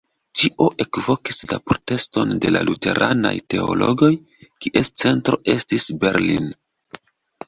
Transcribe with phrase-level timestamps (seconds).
[0.41, 4.09] Tio elvokis la proteston de la luteranaj teologoj,
[4.67, 6.49] kies centro estis Berlin.